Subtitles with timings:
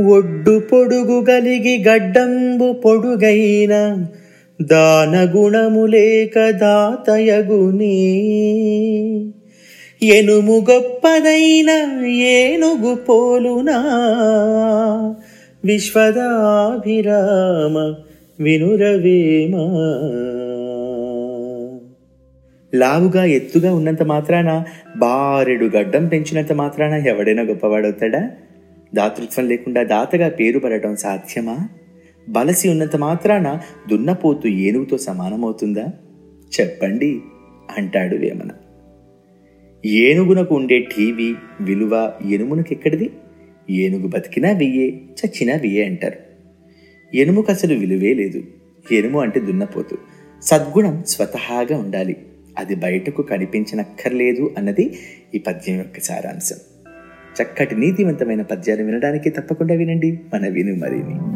[0.00, 4.06] ఒడ్డు పొడుగు గలిగి గడ్డంబు పొడుగైన
[4.62, 8.14] దాన గుణము లేక దాతయగునే
[10.02, 13.82] ఎనుము గొప్పదైన ఏనుగు పోలునా.
[15.64, 17.94] విశ్వదాభిరామ
[18.40, 19.58] వినురవేమా.
[22.74, 24.64] లావుగా ఎత్తుగా ఉన్నంత మాత్రాన
[24.96, 28.30] బారెడు గడ్డం పెంచినంత మాత్రాన ఎవడైనా గొప్పవాడవుతాడా?
[28.94, 31.68] దాతృత్వం లేకుండా దాతగా పేరు పడటం సాధ్యమా?
[32.28, 35.86] బలసి ఉన్నంత మాత్రాన దున్నపోతు ఏనుగుతో సమానమవుతుందా?
[36.60, 37.20] చెప్పండి
[37.78, 38.50] అంటాడు వేమన.
[39.86, 43.10] ఏనుగునకు ఉండే టీవీ విలువ ఎనుమునకెక్కడిది
[43.70, 46.18] ఏనుగు బతికినా వెయ్యే చచ్చినా వెయ్యే అంటారు.
[47.16, 48.42] ఎనుముకు అసలు విలువే లేదు.
[48.92, 49.98] ఎనుము అంటే దున్నపోతు.
[50.42, 52.16] సద్గుణం స్వతహాగా ఉండాలి.
[52.58, 54.98] అది బయటకు కనిపించనక్కర్లేదు అన్నది
[55.34, 56.56] ఈ పద్యం యొక్క సారాంశం.
[57.42, 60.20] చక్కటి నీతివంతమైన పద్యాలు వినడానికి తప్పకుండా వినండి.
[60.34, 61.33] మన విను మరిని.